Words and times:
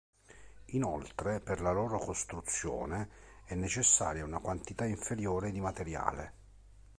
Inoltre 0.73 1.41
per 1.41 1.61
la 1.61 1.71
loro 1.71 1.99
costruzione 1.99 3.07
è 3.45 3.53
necessaria 3.53 4.25
una 4.25 4.39
quantità 4.39 4.83
inferiore 4.83 5.51
di 5.51 5.59
materiale. 5.59 6.33